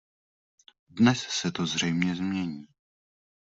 [0.89, 2.67] Dnes se to zřejmě změní.